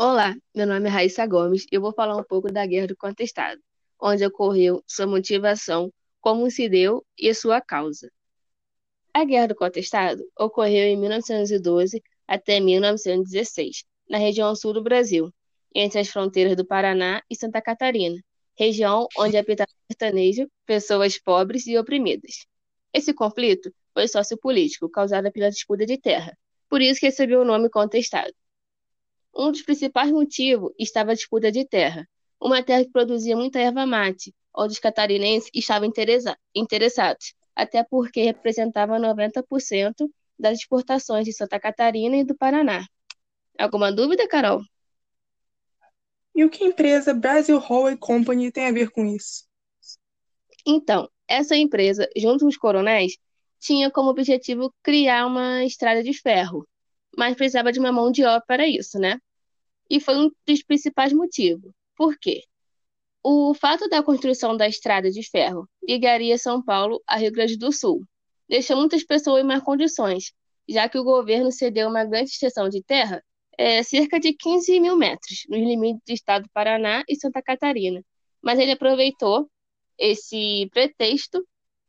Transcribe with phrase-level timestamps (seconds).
[0.00, 2.96] Olá, meu nome é Raíssa Gomes e eu vou falar um pouco da Guerra do
[2.96, 3.60] Contestado,
[4.00, 8.08] onde ocorreu sua motivação, como se deu e sua causa.
[9.12, 15.34] A Guerra do Contestado ocorreu em 1912 até 1916, na região sul do Brasil,
[15.74, 18.22] entre as fronteiras do Paraná e Santa Catarina,
[18.56, 22.46] região onde habitava sertanejo, pessoas pobres e oprimidas.
[22.92, 26.38] Esse conflito foi sociopolítico, causado pela disputa de terra,
[26.68, 28.32] por isso recebeu o nome contestado.
[29.38, 32.08] Um dos principais motivos estava a disputa de terra,
[32.40, 35.88] uma terra que produzia muita erva mate, onde os catarinenses estavam
[36.52, 42.84] interessados, até porque representava 90% das exportações de Santa Catarina e do Paraná.
[43.56, 44.60] Alguma dúvida, Carol?
[46.34, 49.44] E o que a empresa Brasil Hall Company tem a ver com isso?
[50.66, 53.16] Então, essa empresa, junto com os coronéis,
[53.60, 56.66] tinha como objetivo criar uma estrada de ferro,
[57.16, 59.20] mas precisava de uma mão de obra para isso, né?
[59.88, 61.72] E foi um dos principais motivos.
[61.96, 62.42] Por quê?
[63.22, 67.72] O fato da construção da estrada de ferro ligaria São Paulo a Rio Grande do
[67.72, 68.06] Sul
[68.48, 70.32] deixou muitas pessoas em más condições,
[70.68, 73.22] já que o governo cedeu uma grande extensão de terra,
[73.56, 78.02] é, cerca de 15 mil metros, nos limites do estado do Paraná e Santa Catarina.
[78.42, 79.50] Mas ele aproveitou
[79.98, 81.44] esse pretexto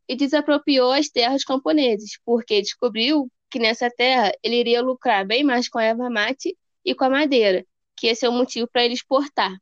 [0.07, 5.69] e desapropriou as terras camponeses, porque descobriu que nessa terra ele iria lucrar bem mais
[5.69, 7.65] com a erva mate e com a madeira,
[7.99, 9.53] que esse é o motivo para ele exportar.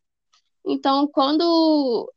[0.66, 2.12] Então, quando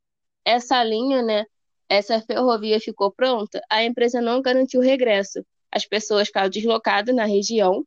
[0.44, 1.46] essa linha, né,
[1.88, 5.44] essa ferrovia ficou pronta, a empresa não garantiu regresso.
[5.72, 7.84] As pessoas ficaram deslocadas na região,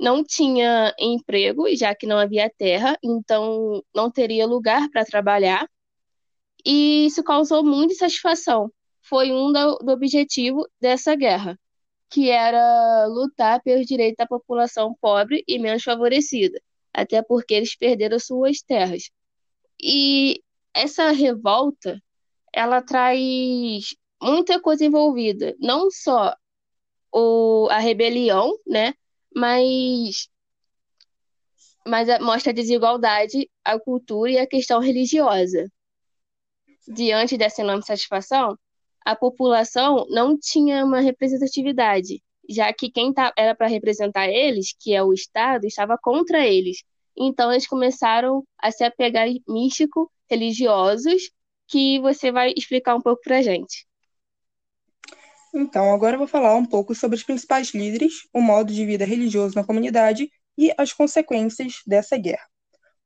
[0.00, 5.68] não tinha emprego, já que não havia terra, então não teria lugar para trabalhar,
[6.64, 8.70] e isso causou muita insatisfação.
[9.02, 11.58] Foi um do, do objetivo dessa guerra,
[12.10, 16.60] que era lutar pelos direitos da população pobre e menos favorecida
[16.94, 19.10] até porque eles perderam suas terras.
[19.82, 20.42] E
[20.72, 22.00] essa revolta,
[22.52, 26.34] ela traz muita coisa envolvida, não só
[27.12, 28.94] o, a rebelião, né,
[29.34, 30.28] mas
[31.86, 35.70] mas mostra a desigualdade, a cultura e a questão religiosa.
[36.88, 38.58] Diante dessa enorme satisfação,
[39.04, 44.94] a população não tinha uma representatividade, já que quem tá, era para representar eles, que
[44.94, 46.82] é o Estado, estava contra eles.
[47.16, 51.30] Então eles começaram a se apegar místico, religiosos,
[51.66, 53.86] que você vai explicar um pouco para gente.
[55.54, 59.04] Então, agora eu vou falar um pouco sobre os principais líderes, o modo de vida
[59.04, 60.28] religioso na comunidade
[60.58, 62.44] e as consequências dessa guerra.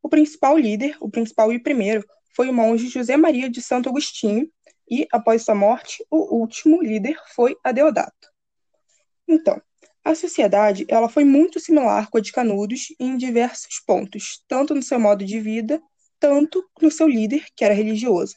[0.02, 2.02] O principal líder, o principal e primeiro,
[2.34, 4.48] foi o monge José Maria de Santo Agostinho,
[4.90, 8.28] e, após sua morte, o último líder foi Adeodato.
[9.28, 9.60] Então,
[10.02, 14.82] a sociedade ela foi muito similar com a de Canudos em diversos pontos, tanto no
[14.82, 15.82] seu modo de vida,
[16.18, 18.34] tanto no seu líder, que era religioso.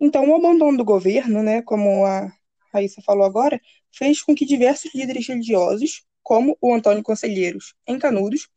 [0.00, 2.30] Então, o abandono do governo, né, como a
[2.72, 3.60] Raíssa falou agora,
[3.92, 8.48] fez com que diversos líderes religiosos, como o Antônio Conselheiros em Canudos,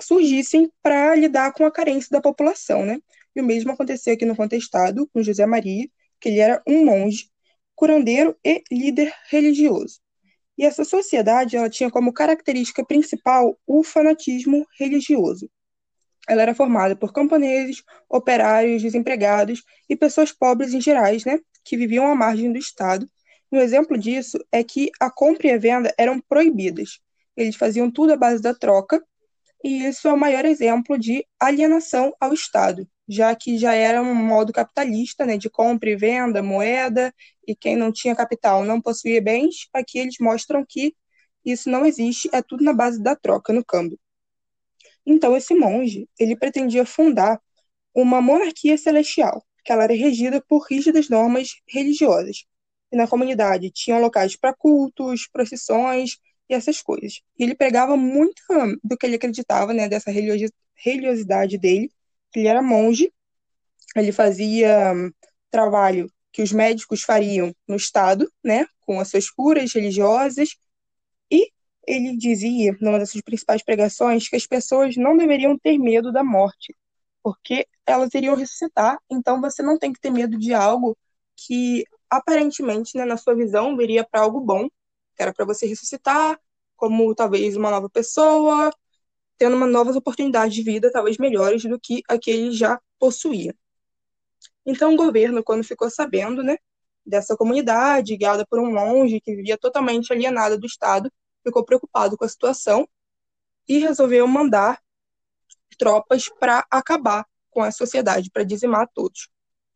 [0.00, 3.00] surgissem para lidar com a carência da população, né?
[3.34, 5.88] E o mesmo aconteceu aqui no Contestado com José Maria,
[6.20, 7.30] que ele era um monge,
[7.74, 10.00] curandeiro e líder religioso.
[10.58, 15.48] E essa sociedade ela tinha como característica principal o fanatismo religioso.
[16.28, 22.06] Ela era formada por camponeses, operários, desempregados e pessoas pobres em gerais, né, que viviam
[22.08, 23.08] à margem do Estado.
[23.52, 26.98] Um exemplo disso é que a compra e a venda eram proibidas.
[27.36, 29.02] Eles faziam tudo à base da troca,
[29.62, 34.14] e isso é o maior exemplo de alienação ao Estado já que já era um
[34.14, 37.14] modo capitalista, né, de compra e venda, moeda,
[37.46, 40.94] e quem não tinha capital não possuía bens, aqui eles mostram que
[41.44, 43.98] isso não existe, é tudo na base da troca, no câmbio.
[45.06, 47.40] Então, esse monge, ele pretendia fundar
[47.94, 52.44] uma monarquia celestial, que ela era regida por rígidas normas religiosas.
[52.92, 57.22] E na comunidade tinham locais para cultos, procissões e essas coisas.
[57.38, 58.42] E ele pregava muito
[58.84, 61.90] do que ele acreditava, né, dessa religiosidade dele,
[62.34, 63.12] ele era monge,
[63.96, 65.10] ele fazia hum,
[65.50, 70.50] trabalho que os médicos fariam no Estado, né, com as suas curas religiosas,
[71.30, 71.50] e
[71.86, 76.22] ele dizia, numa das suas principais pregações, que as pessoas não deveriam ter medo da
[76.22, 76.76] morte,
[77.22, 80.96] porque elas iriam ressuscitar, então você não tem que ter medo de algo
[81.34, 84.68] que aparentemente, né, na sua visão, viria para algo bom,
[85.16, 86.38] que era para você ressuscitar,
[86.76, 88.70] como talvez uma nova pessoa,
[89.38, 93.54] tendo uma novas oportunidades de vida, talvez melhores do que a que ele já possuía.
[94.66, 96.58] Então, o governo, quando ficou sabendo né,
[97.06, 101.10] dessa comunidade, guiada por um monge que vivia totalmente alienado do Estado,
[101.42, 102.86] ficou preocupado com a situação
[103.66, 104.80] e resolveu mandar
[105.78, 109.28] tropas para acabar com a sociedade, para dizimar todos.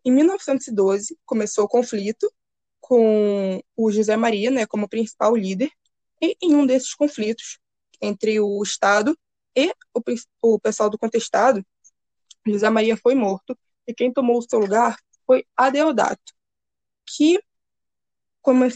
[0.05, 2.31] Em 1912, começou o conflito
[2.81, 5.70] com o José Maria né, como principal líder,
[6.20, 7.59] e em um desses conflitos
[8.00, 9.17] entre o Estado
[9.56, 10.02] e o,
[10.43, 11.64] o pessoal do contestado,
[12.46, 13.56] José Maria foi morto,
[13.87, 14.96] e quem tomou o seu lugar
[15.26, 16.32] foi Adeodato,
[17.06, 17.40] que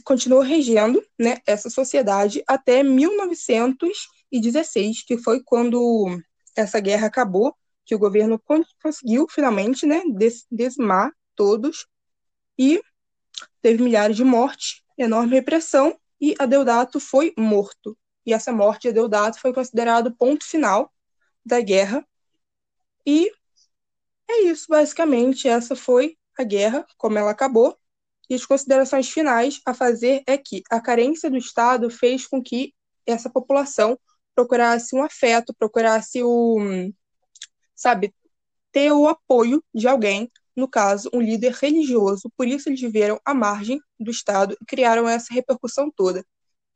[0.05, 6.07] continuou regendo né, essa sociedade até 1916, que foi quando
[6.55, 8.41] essa guerra acabou, que o governo
[8.83, 10.03] conseguiu finalmente né,
[11.35, 11.87] todos
[12.59, 12.81] e
[13.61, 17.97] teve milhares de mortes, enorme repressão e Adeodato foi morto.
[18.27, 20.93] E essa morte de Adeodato foi considerado o ponto final
[21.45, 22.07] da guerra.
[23.07, 23.31] E
[24.29, 25.49] é isso, basicamente.
[25.49, 27.79] Essa foi a guerra, como ela acabou.
[28.29, 32.75] E as considerações finais a fazer é que a carência do Estado fez com que
[33.07, 33.99] essa população
[34.35, 36.59] procurasse um afeto, procurasse o,
[37.75, 38.13] sabe,
[38.73, 42.31] ter o apoio de alguém, no caso, um líder religioso.
[42.37, 46.25] Por isso eles viveram à margem do Estado e criaram essa repercussão toda.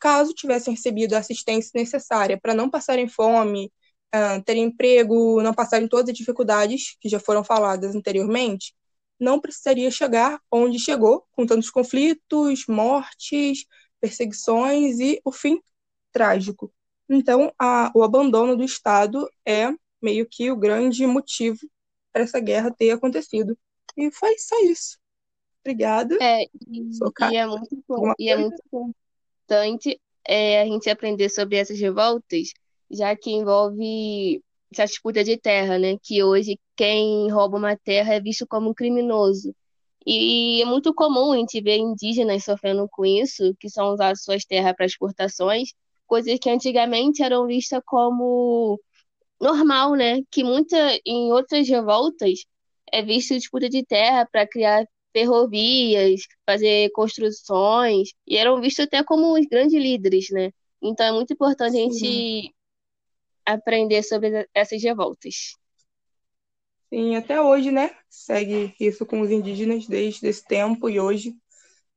[0.01, 3.71] Caso tivessem recebido a assistência necessária para não passarem fome,
[4.15, 8.75] uh, terem emprego, não passarem todas as dificuldades que já foram faladas anteriormente,
[9.19, 13.67] não precisaria chegar onde chegou, com tantos conflitos, mortes,
[14.01, 15.61] perseguições e o fim
[16.11, 16.73] trágico.
[17.09, 19.69] Então, a, o abandono do Estado é
[20.01, 21.61] meio que o grande motivo
[22.13, 23.59] para essa guerra ter acontecido.
[23.97, 24.99] E foi só isso.
[25.61, 26.17] Obrigada.
[26.21, 26.91] É, e,
[27.31, 28.63] e é muito bom, e é muito
[29.51, 32.53] importante é, a gente aprender sobre essas revoltas,
[32.91, 34.43] já que envolve
[34.73, 35.97] essa disputa de terra, né?
[36.03, 39.55] Que hoje quem rouba uma terra é visto como um criminoso.
[40.07, 44.45] E é muito comum a gente ver indígenas sofrendo com isso, que são usadas suas
[44.45, 45.71] terras para exportações,
[46.07, 48.81] coisas que antigamente eram vistas como
[49.41, 50.21] normal, né?
[50.31, 50.77] Que muita
[51.07, 52.45] em outras revoltas
[52.93, 59.39] é visto disputa de terra para criar ferrovias, fazer construções, e eram vistos até como
[59.39, 60.51] os grandes líderes, né?
[60.83, 62.55] Então é muito importante a gente
[63.45, 65.57] aprender sobre essas revoltas.
[66.89, 67.95] Sim, até hoje, né?
[68.09, 71.35] Segue isso com os indígenas desde esse tempo e hoje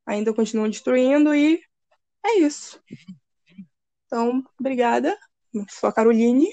[0.05, 1.59] ainda continuam destruindo e
[2.25, 2.81] é isso.
[4.05, 5.17] Então, obrigada.
[5.69, 6.47] Sou a Caroline.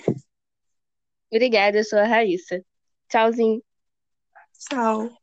[1.31, 2.65] Obrigada, eu sou a Raíssa.
[3.09, 3.63] Tchauzinho.
[4.59, 5.20] Tchau.